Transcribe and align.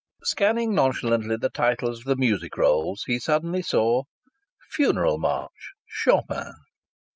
Scanning 0.23 0.73
nonchalantly 0.73 1.37
the 1.37 1.51
titles 1.51 1.99
of 1.99 2.05
the 2.05 2.15
music 2.15 2.57
rolls, 2.57 3.03
he 3.05 3.19
suddenly 3.19 3.61
saw: 3.61 4.01
"Funeral 4.71 5.19
March. 5.19 5.73
Chopin." 5.85 6.55